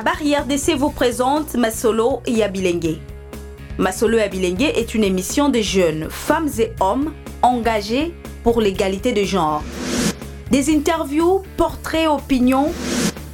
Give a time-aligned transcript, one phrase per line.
[0.00, 2.98] Barrière d'essai vous présente Masolo Yabilengue.
[3.78, 8.14] Masolo Yabilengue est une émission de jeunes, femmes et hommes engagés
[8.44, 9.62] pour l'égalité de genre.
[10.52, 12.70] Des interviews, portraits, opinions.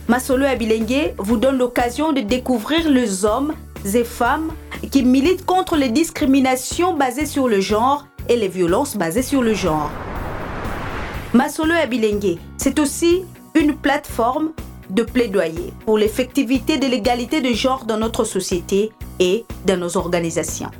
[0.08, 3.52] Masolo Yabilengue vous donne l'occasion de découvrir les hommes
[3.94, 4.50] et femmes
[4.90, 9.52] qui militent contre les discriminations basées sur le genre et les violences basées sur le
[9.52, 9.90] genre.
[11.34, 13.22] Masolo Yabilengue, c'est aussi
[13.54, 14.52] une plateforme
[14.90, 20.70] de plaidoyer pour l'effectivité de l'égalité de genre dans notre société et dans nos organisations.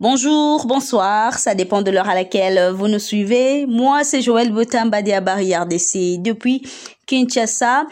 [0.00, 3.66] Bonjour, bonsoir, ça dépend de l'heure à laquelle vous nous suivez.
[3.66, 6.20] Moi, c'est Joël Botamba de Barrière DC.
[6.20, 6.62] Depuis
[7.06, 7.86] Kinshasa,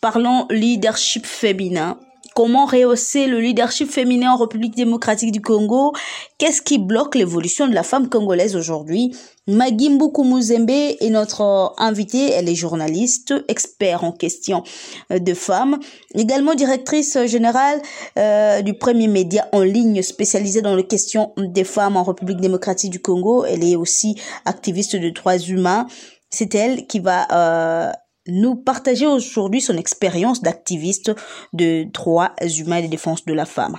[0.00, 1.98] parlons leadership féminin
[2.38, 5.92] Comment rehausser le leadership féminin en République démocratique du Congo
[6.38, 9.12] Qu'est-ce qui bloque l'évolution de la femme congolaise aujourd'hui?
[9.48, 12.30] Magimbu Kumuzembe est notre invitée.
[12.30, 14.62] Elle est journaliste, expert en questions
[15.10, 15.80] de femmes,
[16.14, 17.82] également directrice générale
[18.16, 22.90] euh, du premier média en ligne spécialisé dans les questions des femmes en République démocratique
[22.90, 23.46] du Congo.
[23.46, 24.14] Elle est aussi
[24.44, 25.88] activiste de droits humains.
[26.30, 27.92] C'est elle qui va euh,
[28.28, 31.12] nous partager aujourd'hui son expérience d'activiste
[31.52, 33.76] de droits humains et de défense de la femme.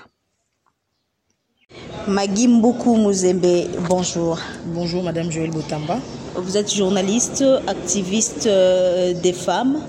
[2.08, 4.39] Magimbuku Muzembe, bonjour.
[4.66, 6.00] Bonjour Madame Joël Botamba.
[6.36, 9.80] Vous êtes journaliste, activiste euh, des femmes.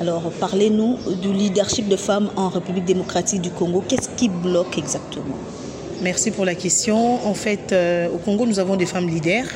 [0.00, 3.82] Alors parlez-nous du leadership de femmes en République démocratique du Congo.
[3.88, 5.36] Qu'est-ce qui bloque exactement?
[6.02, 7.26] Merci pour la question.
[7.26, 9.46] En fait, euh, au Congo, nous avons des femmes leaders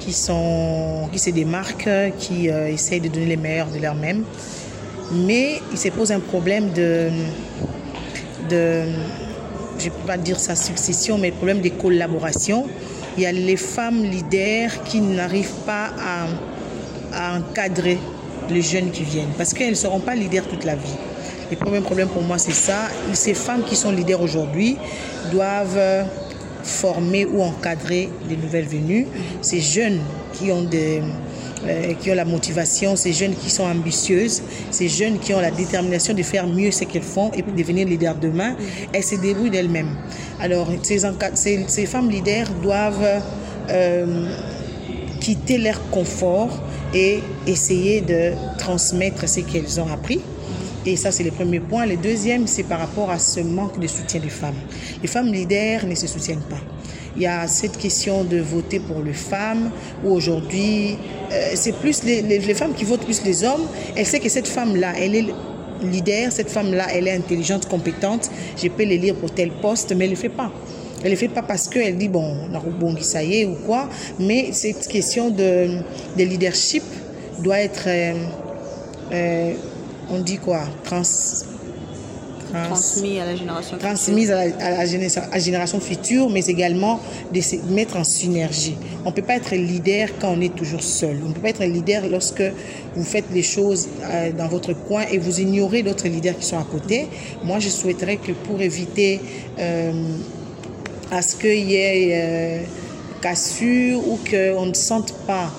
[0.00, 4.24] qui, sont, qui se démarquent, qui euh, essayent de donner les meilleurs de leur-même.
[5.12, 7.10] Mais il se pose un problème de,
[8.48, 8.84] de
[9.78, 12.66] je ne peux pas dire sa succession, mais le problème des collaborations.
[13.16, 16.26] Il y a les femmes leaders qui n'arrivent pas à,
[17.12, 17.98] à, encadrer
[18.48, 20.96] les jeunes qui viennent parce qu'elles ne seront pas leaders toute la vie.
[21.50, 22.88] Le premier problème pour moi, c'est ça.
[23.12, 24.76] Ces femmes qui sont leaders aujourd'hui
[25.32, 26.06] doivent
[26.62, 29.06] former ou encadrer les nouvelles venues,
[29.42, 30.00] ces jeunes
[30.32, 35.34] qui ont, euh, qui ont la motivation, ces jeunes qui sont ambitieuses, ces jeunes qui
[35.34, 38.56] ont la détermination de faire mieux ce qu'elles font et pour devenir leaders demain,
[38.92, 39.94] elles se débrouillent d'elles-mêmes.
[40.40, 41.00] Alors, ces,
[41.34, 43.22] ces, ces, femmes leaders doivent
[43.70, 44.26] euh,
[45.20, 46.62] quitter leur confort
[46.94, 50.20] et essayer de transmettre ce qu'elles ont appris
[50.86, 51.84] et ça, c'est le premier point.
[51.84, 54.54] Le deuxième, c'est par rapport à ce manque de soutien des femmes.
[55.02, 56.60] Les femmes leaders ne se soutiennent pas.
[57.16, 59.70] Il y a cette question de voter pour les femmes,
[60.04, 60.96] où aujourd'hui,
[61.32, 63.66] euh, c'est plus les, femmes qui votent plus les hommes.
[63.94, 65.26] Elle sait que cette femme-là, elle est
[65.82, 68.30] leader, cette femme-là, elle est intelligente, compétente.
[68.56, 70.50] Je peux les pour tel poste, mais elle ne le fait pas.
[71.00, 72.36] Elle ne le fait pas parce qu'elle dit, bon,
[72.78, 75.78] bon, ça y est ou quoi, mais cette question de,
[76.16, 76.84] de leadership
[77.42, 77.84] doit être...
[77.86, 78.14] Euh,
[79.12, 79.54] euh,
[80.10, 80.62] on dit quoi?
[80.84, 81.02] Trans,
[82.52, 86.28] trans, transmis à la génération transmise à la, à, la génération, à la, génération, future,
[86.30, 87.00] mais également
[87.32, 88.76] de se mettre en synergie.
[89.04, 91.20] On ne peut pas être leader quand on est toujours seul.
[91.24, 92.42] On ne peut pas être leader lorsque
[92.96, 96.58] vous faites les choses euh, dans votre coin et vous ignorez d'autres leaders qui sont
[96.58, 97.08] à côté.
[97.44, 99.20] Moi, je souhaiterais que pour éviter
[99.58, 99.92] euh,
[101.10, 102.62] à ce qu'il y ait euh,
[103.20, 105.52] cassure ou qu'on ne sente pas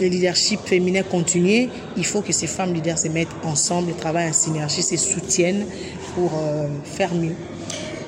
[0.00, 4.32] le leadership féminin continue, il faut que ces femmes leaders se mettent ensemble, travaillent en
[4.32, 5.64] synergie, se soutiennent
[6.14, 7.34] pour euh, faire mieux.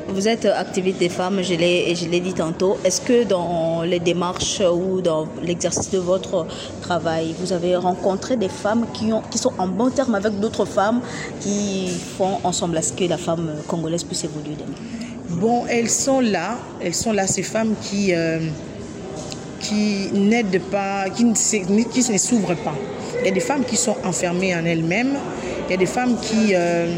[0.09, 2.79] Vous êtes activiste des femmes, je l'ai, je l'ai dit tantôt.
[2.85, 6.47] Est-ce que dans les démarches ou dans l'exercice de votre
[6.83, 10.65] travail, vous avez rencontré des femmes qui, ont, qui sont en bon terme avec d'autres
[10.65, 11.01] femmes
[11.41, 14.77] qui font ensemble à ce que la femme congolaise puisse évoluer demain?
[15.29, 16.59] Bon, elles sont là.
[16.83, 18.13] Elles sont là, ces femmes qui...
[18.13, 18.41] Euh,
[19.71, 21.35] qui n'aident pas, qui ne,
[21.85, 22.75] qui ne s'ouvrent pas.
[23.21, 25.17] Il y a des femmes qui sont enfermées en elles-mêmes.
[25.69, 26.93] Il y a des femmes qui euh,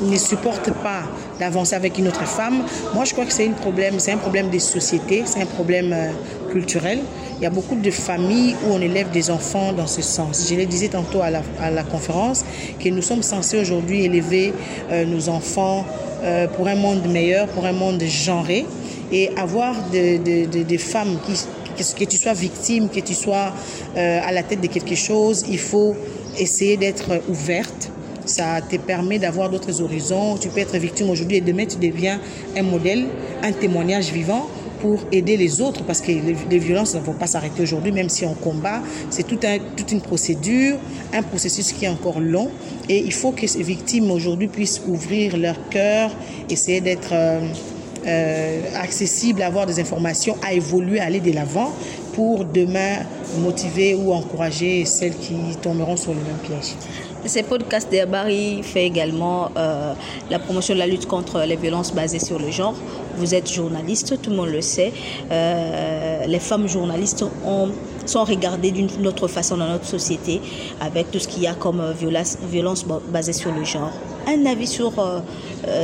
[0.00, 1.02] ne supportent pas
[1.38, 2.62] d'avancer avec une autre femme.
[2.94, 5.92] Moi, je crois que c'est un problème, c'est un problème des sociétés, c'est un problème
[5.92, 6.10] euh,
[6.50, 7.00] culturel.
[7.36, 10.48] Il y a beaucoup de familles où on élève des enfants dans ce sens.
[10.48, 12.42] Je le disais tantôt à la, à la conférence
[12.82, 14.54] que nous sommes censés aujourd'hui élever
[14.90, 15.84] euh, nos enfants
[16.56, 18.64] pour un monde meilleur, pour un monde genré
[19.12, 21.34] et avoir des de, de, de femmes qui
[21.74, 23.52] que, tu sois victime, que tu sois
[23.96, 25.94] euh, à la tête de quelque chose, il faut
[26.38, 27.90] essayer d'être ouverte.
[28.26, 30.38] Ça te permet d'avoir d'autres horizons.
[30.38, 32.20] Tu peux être victime aujourd'hui et demain tu deviens
[32.56, 33.06] un modèle,
[33.42, 34.48] un témoignage vivant
[34.80, 38.24] pour aider les autres parce que les, violences ne vont pas s'arrêter aujourd'hui, même si
[38.26, 38.82] on combat.
[39.10, 40.76] C'est toute une procédure,
[41.12, 42.50] un processus qui est encore long.
[42.88, 46.10] Et il faut que ces victimes aujourd'hui puissent ouvrir leur cœur,
[46.50, 47.12] essayer d'être.
[47.12, 47.40] Euh,
[48.06, 51.72] euh, accessible, avoir des informations, à évoluer, à aller de l'avant
[52.14, 52.98] pour demain
[53.40, 56.74] motiver ou encourager celles qui tomberont sur le même piège.
[57.26, 59.94] Ce podcast d'Herbari fait également euh,
[60.30, 62.74] la promotion de la lutte contre les violences basées sur le genre.
[63.16, 64.92] Vous êtes journaliste, tout le monde le sait.
[65.32, 67.70] Euh, les femmes journalistes ont,
[68.04, 70.42] sont regardées d'une autre façon dans notre société
[70.80, 73.92] avec tout ce qu'il y a comme euh, violence, violence basée sur le genre.
[74.28, 74.92] Un avis sur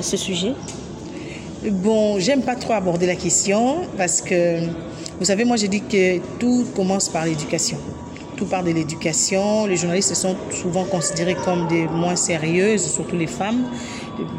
[0.02, 0.52] ce sujet?
[1.62, 4.60] Bon, j'aime pas trop aborder la question parce que,
[5.18, 7.76] vous savez, moi j'ai dit que tout commence par l'éducation
[8.40, 9.66] tout part de l'éducation.
[9.66, 13.64] Les journalistes sont souvent considérés comme des moins sérieuses, surtout les femmes,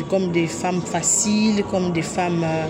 [0.09, 2.65] comme des femmes faciles, comme des femmes euh,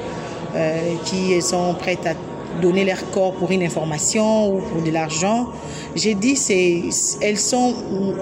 [0.55, 2.15] euh, qui sont prêtes à
[2.61, 5.47] donner leur corps pour une information ou pour de l'argent.
[5.95, 6.83] J'ai dit, c'est,
[7.21, 7.75] elles sont,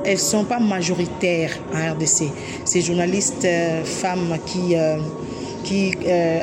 [0.06, 2.26] elles sont pas majoritaires en RDC.
[2.64, 4.76] Ces journalistes euh, femmes qui
[5.64, 5.94] qui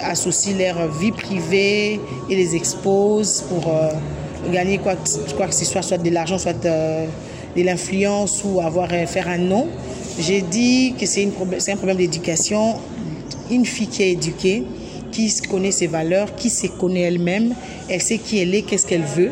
[0.03, 3.73] associent leur vie privée et les exposent pour
[4.51, 4.95] gagner quoi,
[5.37, 7.07] quoi que ce soit, soit de l'argent, soit euh,
[7.57, 9.67] de l'influence ou avoir euh, faire un nom.
[10.19, 12.77] J'ai dit que c'est un problème d'éducation.
[13.51, 14.65] Une fille qui est éduquée,
[15.13, 17.55] qui connaît ses valeurs, qui se connaît elle-même,
[17.89, 19.31] elle sait qui elle est, qu'est-ce qu'elle veut.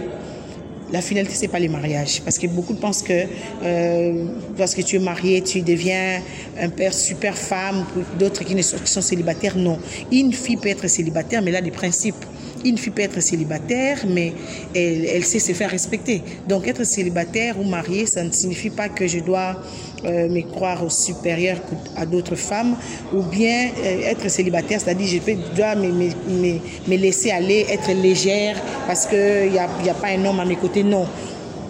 [0.92, 2.20] La finalité, c'est pas les mariages.
[2.22, 3.24] Parce que beaucoup pensent que
[3.62, 4.26] euh,
[4.56, 6.20] parce que tu es marié, tu deviens
[6.60, 7.84] un père super femme,
[8.18, 9.56] d'autres qui, qui sont célibataires.
[9.56, 9.78] Non.
[10.12, 12.24] Une fille peut être célibataire, mais elle a des principes
[12.64, 14.32] une fille peut être célibataire, mais
[14.74, 16.22] elle, sait se faire respecter.
[16.48, 19.56] Donc être célibataire ou marié, ça ne signifie pas que je dois
[20.04, 21.58] euh, me croire supérieure
[21.96, 22.76] à d'autres femmes,
[23.12, 29.52] ou bien euh, être célibataire, c'est-à-dire je dois me, laisser aller, être légère, parce qu'il
[29.52, 30.82] n'y a, a pas un homme à mes côtés.
[30.82, 31.06] Non.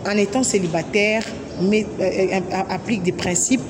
[0.06, 1.25] En étant célibataire,
[1.62, 3.62] mais, euh, applique des principes,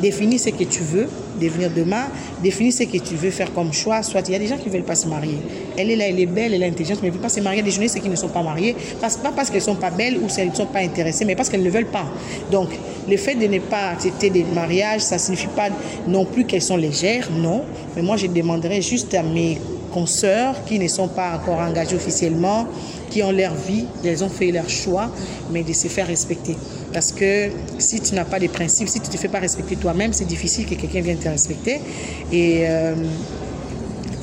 [0.00, 1.08] définis ce que tu veux,
[1.42, 2.04] devenir demain,
[2.42, 4.02] définis ce que tu veux faire comme choix.
[4.02, 5.38] Soit il y a des gens qui ne veulent pas se marier.
[5.76, 7.40] Elle est là, elle est belle, elle est intelligente, mais elle ne veut pas se
[7.40, 7.62] marier.
[7.62, 10.26] Des jeunes qui ne sont pas mariées, pas parce qu'elles ne sont pas belles ou
[10.26, 12.06] qu'elles ne sont pas intéressées, mais parce qu'elles ne veulent pas.
[12.50, 12.68] Donc,
[13.08, 15.68] le fait de ne pas accepter des mariages, ça ne signifie pas
[16.06, 17.62] non plus qu'elles sont légères, non.
[17.96, 19.58] Mais moi, je demanderais juste à mes
[19.92, 22.66] consoeurs qui ne sont pas encore engagées officiellement,
[23.10, 25.10] qui ont leur vie, elles ont fait leur choix,
[25.50, 26.56] mais de se faire respecter.
[26.92, 29.76] Parce que si tu n'as pas de principes, si tu ne te fais pas respecter
[29.76, 31.80] toi-même, c'est difficile que quelqu'un vienne te respecter.
[32.32, 32.94] Et, euh,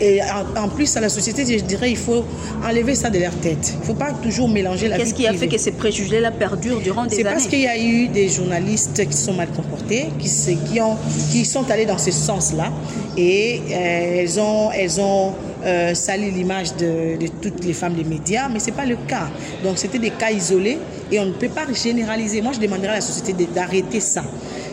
[0.02, 0.22] et
[0.58, 2.24] en, plus, à la société, je dirais, il faut
[2.64, 3.74] enlever ça de leur tête.
[3.76, 6.80] Il ne faut pas toujours mélanger la Qu'est-ce qui a fait que ces préjugés-là perdurent
[6.80, 10.08] durant des années C'est parce qu'il y a eu des journalistes qui sont mal comportés,
[10.18, 10.96] qui, qui, ont,
[11.32, 12.72] qui sont allés dans ce sens-là.
[13.18, 14.72] Et euh, elles ont...
[14.72, 15.34] Elles ont
[15.64, 19.30] euh, l'image de, toutes les femmes des médias, mais ce n'est pas le cas.
[19.64, 20.78] Donc c'était des cas isolés
[21.12, 22.42] et on ne peut pas généraliser.
[22.42, 24.24] Moi, je demanderais à la société d'arrêter ça.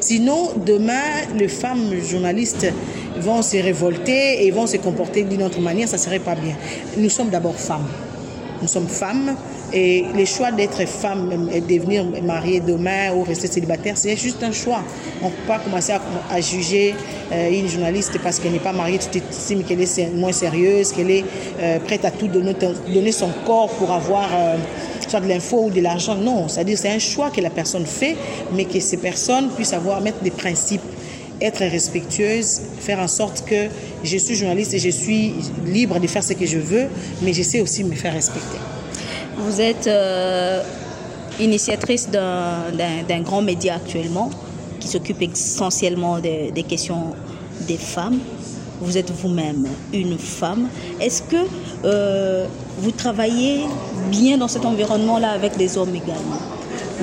[0.01, 1.03] Sinon, demain,
[1.37, 2.67] les femmes journalistes
[3.19, 6.55] vont se révolter et vont se comporter d'une autre manière, ça ne serait pas bien.
[6.97, 7.89] Nous sommes d'abord femmes.
[8.63, 9.35] Nous sommes femmes
[9.77, 14.51] et le choix d'être femme et devenir mariée demain ou rester célibataire, c'est juste un
[14.51, 14.83] choix.
[15.21, 15.93] On ne peut pas commencer
[16.31, 16.95] à, juger
[17.31, 21.11] euh, une journaliste parce qu'elle n'est pas mariée, tu estimes qu'elle est moins sérieuse, qu'elle
[21.11, 21.25] est
[21.61, 24.57] euh, prête à tout donner, donner son corps pour avoir euh,
[25.07, 26.15] soit de l'info ou de l'argent.
[26.15, 28.17] Non, c'est-à-dire c'est un choix que la personne fait,
[28.55, 30.81] mais que ces personnes puissent avoir, mettre des principes
[31.39, 33.67] être respectueuse, faire en sorte que
[34.03, 35.35] je suis journaliste et je suis
[35.67, 36.87] libre de faire ce que je veux,
[37.21, 38.57] mais je sais aussi me faire respecter.
[39.39, 40.63] Vous êtes euh,
[41.39, 44.31] initiatrice d'un grand média actuellement
[44.81, 47.15] qui s'occupe essentiellement des, questions
[47.67, 48.19] des femmes.
[48.81, 50.69] Vous êtes vous-même une femme.
[51.01, 51.37] Est-ce que
[51.85, 52.47] euh,
[52.79, 53.65] vous travaillez
[54.11, 56.41] bien dans cet environnement-là avec des hommes également?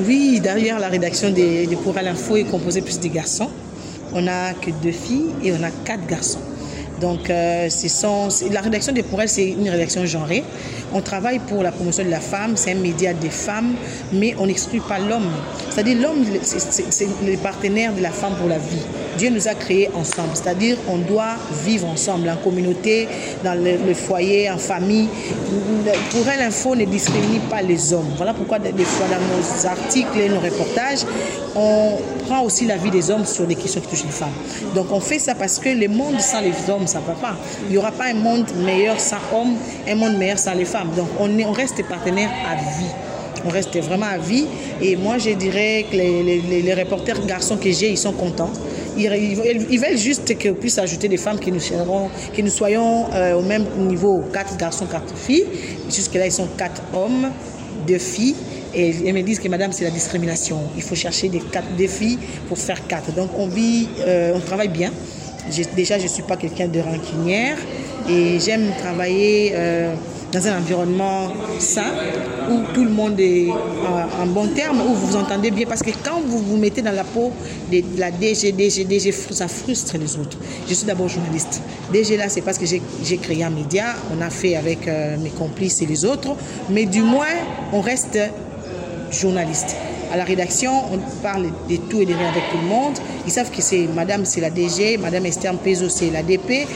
[0.06, 3.50] Oui, d'ailleurs, la rédaction des, des Pour l'info est composée plus des garçons.
[4.14, 6.40] On n'a que deux filles et on a quatre garçons.
[7.02, 7.70] Donc, euh,
[8.52, 10.44] la rédaction des Pour elle, c'est une rédaction genrée.
[10.94, 13.74] On travaille pour la promotion de la femme, c'est un média des femmes,
[14.12, 15.30] mais on n'exclut pas l'homme.
[15.70, 18.86] C'est-à-dire l'homme, c'est le partenaire de la femme pour la vie.
[19.18, 21.36] Dieu nous a créés ensemble, c'est-à-dire on doit
[21.66, 23.08] vivre ensemble, en communauté,
[23.44, 25.08] dans le, foyer, en famille.
[26.12, 28.10] Pour elle, l'info ne discrimine pas les hommes.
[28.18, 31.06] Voilà pourquoi des fois dans nos articles et nos reportages,
[31.56, 34.34] on prend aussi la vie des hommes sur des questions qui touchent les femmes.
[34.74, 37.36] Donc on fait ça parce que le monde sans les hommes, ça ne va pas.
[37.66, 39.56] Il n'y aura pas un monde meilleur sans hommes,
[39.88, 40.83] un monde meilleur sans les femmes.
[40.96, 42.92] Donc on, est, on reste partenaires à vie.
[43.46, 44.46] On reste vraiment à vie.
[44.82, 48.52] Et moi, je dirais que les, reporters garçons que j'ai, ils sont contents.
[48.98, 53.34] Ils, veulent juste qu'on puisse ajouter des femmes qui nous, seront, que nous soyons euh,
[53.34, 55.46] au même niveau, quatre garçons, quatre filles.
[55.90, 57.30] Jusque-là, ils sont quatre hommes,
[57.88, 58.36] deux filles.
[58.76, 60.58] Et ils me disent que madame, c'est la discrimination.
[60.76, 63.14] Il faut chercher des, quatre, filles pour faire quatre.
[63.14, 64.92] Donc on vit, euh, on travaille bien.
[65.76, 67.58] Déjà, je ne suis pas quelqu'un de rancunière
[68.10, 69.94] et j'aime travailler euh,
[70.34, 71.92] dans un environnement sain,
[72.50, 75.68] où tout le monde est en, bon terme, où vous vous entendez bien.
[75.68, 77.32] Parce que quand vous vous mettez dans la peau
[77.72, 80.38] de la DG, DG, DG, ça frustre les autres.
[80.68, 81.62] Je suis d'abord journaliste.
[81.92, 85.30] DG là, c'est parce que j'ai créé un média, on a fait avec euh, mes
[85.30, 86.36] complices et les autres,
[86.70, 87.36] mais du moins,
[87.72, 88.18] on reste
[89.12, 89.76] journaliste.
[90.12, 92.94] À la rédaction, on parle de tout et de rien avec tout le monde.
[93.26, 96.68] Ils savent que c'est Madame, c'est la DG, Madame Esther Pezo, c'est la DP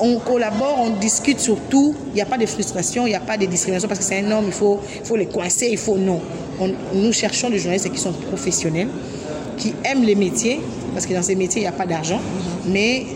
[0.00, 1.94] on collabore, on discute sur tout.
[2.08, 4.18] Il n'y a pas de frustration, il n'y a pas de discrimination parce que c'est
[4.18, 6.20] un homme, il faut, il faut les coincer, il faut non.
[6.94, 8.88] nous cherchons des journalistes qui sont professionnels,
[9.56, 10.60] qui aiment les métiers,
[10.92, 12.20] parce que dans ces métiers, il n'y a pas d'argent.
[12.66, 13.06] Mais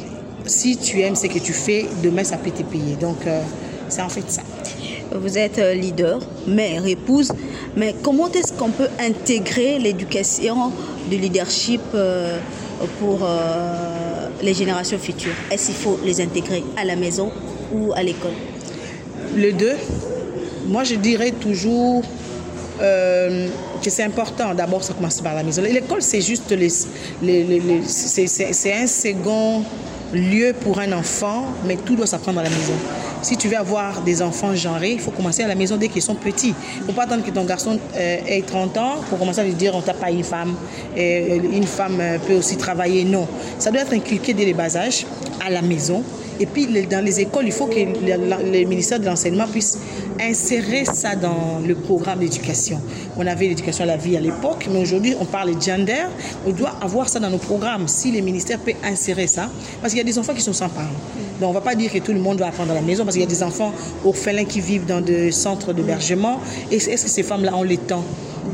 [0.46, 2.96] si tu aimes ce que tu fais, demain, ça peut te payer.
[2.96, 3.42] Donc, euh,
[3.88, 4.42] c'est en fait ça.
[5.12, 7.32] Vous êtes euh, leader, mère, épouse,
[7.76, 10.72] mais comment est-ce qu'on peut intégrer l'éducation
[11.10, 12.38] du leadership euh,
[13.00, 13.26] pour
[14.42, 15.34] les générations futures?
[15.50, 17.30] Est-ce qu'il faut les intégrer à la maison
[17.72, 18.32] ou à l'école?
[19.36, 19.76] Les deux.
[20.66, 22.02] Moi, je dirais toujours
[22.80, 23.48] euh,
[23.82, 24.54] que c'est important.
[24.54, 25.62] D'abord, ça commence par la maison.
[25.62, 26.68] L'école, c'est juste les,
[27.86, 29.62] c'est un second
[30.12, 32.74] lieu pour un enfant, mais tout doit s'apprendre à la maison.
[33.22, 36.02] Si tu veux avoir des enfants genrés, il faut commencer à la maison dès qu'ils
[36.02, 36.54] sont petits.
[36.76, 39.44] Il ne faut pas attendre que ton garçon euh, ait 30 ans pour commencer à
[39.44, 40.54] lui dire on t'a pas une femme,
[40.96, 43.04] euh, une femme euh, peut aussi travailler.
[43.04, 45.06] Non, ça doit être inculqué dès les bas âges,
[45.44, 46.02] à la maison.
[46.40, 49.78] Et puis dans les écoles, il faut que le ministère de l'enseignement puisse
[50.18, 52.80] insérer ça dans le programme d'éducation.
[53.18, 56.06] On avait l'éducation à la vie à l'époque, mais aujourd'hui on parle de gender.
[56.46, 57.86] On doit avoir ça dans nos programmes.
[57.88, 59.50] Si les ministères peuvent insérer ça,
[59.82, 60.88] parce qu'il y a des enfants qui sont sans parents.
[61.40, 63.04] Donc on ne va pas dire que tout le monde doit apprendre à la maison,
[63.04, 63.72] parce qu'il y a des enfants
[64.04, 66.40] orphelins qui vivent dans des centres d'hébergement.
[66.70, 68.04] Est-ce que ces femmes-là ont le temps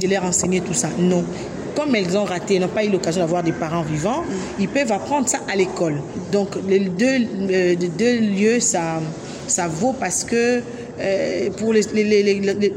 [0.00, 0.88] de leur enseigner tout ça?
[0.98, 1.24] Non
[1.76, 4.24] comme elles ont raté, n'ont pas eu l'occasion d'avoir des parents vivants,
[4.58, 6.00] ils peuvent apprendre ça à l'école.
[6.32, 7.18] Donc les deux,
[7.48, 9.00] les deux lieux, ça,
[9.46, 10.62] ça vaut parce que
[10.98, 11.84] euh, pour les,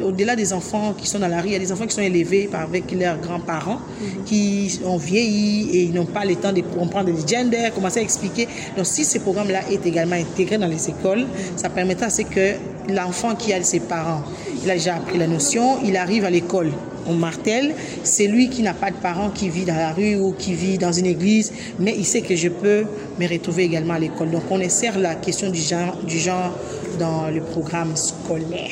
[0.04, 2.02] au-delà des enfants qui sont dans la rue, il y a des enfants qui sont
[2.02, 4.24] élevés par, avec leurs grands-parents mhm.
[4.26, 8.04] qui ont vieilli et ils n'ont pas le temps de comprendre les genders, commencer à
[8.04, 8.48] expliquer.
[8.76, 11.26] Donc si ce programme-là est également intégré dans les écoles,
[11.56, 12.56] ça permettra à ce que
[12.94, 14.24] l'enfant qui a ses parents,
[14.64, 16.72] il a déjà appris la notion, il arrive à l'école
[17.10, 17.74] on martèle,
[18.04, 20.78] c'est lui qui n'a pas de parents, qui vit dans la rue ou qui vit
[20.78, 22.86] dans une église, mais il sait que je peux
[23.20, 24.32] me retrouver également à l'école.
[24.32, 26.54] Donc on insère la question du genre, du genre
[27.00, 28.72] dans le programme scolaire.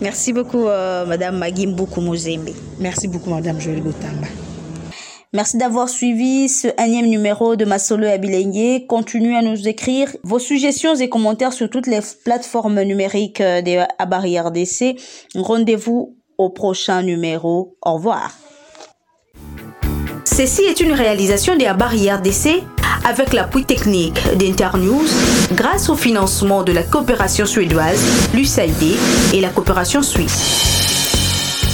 [0.00, 2.50] Merci beaucoup, euh, Madame Magim Mozembe.
[2.78, 4.26] Merci beaucoup, Madame Joël Botamba.
[5.32, 8.86] Merci d'avoir suivi ce énième numéro de Masolo Abilengue.
[8.86, 14.38] Continuez à nous écrire vos suggestions et commentaires sur toutes les plateformes numériques de Abari
[14.38, 14.96] RDC.
[15.34, 17.76] Rendez-vous au prochain numéro.
[17.82, 18.30] Au revoir.
[20.24, 22.62] Ceci est une réalisation de la barrière d'essai
[23.06, 25.06] avec l'appui technique d'Internews
[25.52, 28.02] grâce au financement de la coopération suédoise,
[28.34, 28.96] l'USAID
[29.32, 30.66] et la coopération suisse.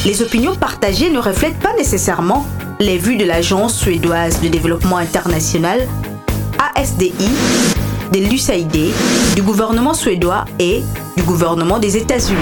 [0.04, 2.46] Les opinions partagées ne reflètent pas nécessairement
[2.80, 5.86] les vues de l'Agence suédoise de développement international,
[6.76, 7.12] ASDI,
[8.12, 8.92] de l'USAID,
[9.34, 10.82] du gouvernement suédois et
[11.16, 12.38] du gouvernement des États-Unis.